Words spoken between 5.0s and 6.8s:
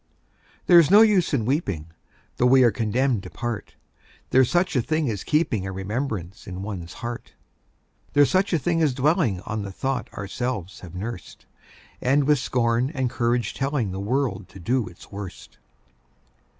as keeping A remembrance in